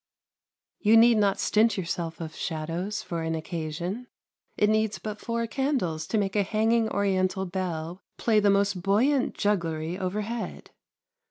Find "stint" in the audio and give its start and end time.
1.39-1.77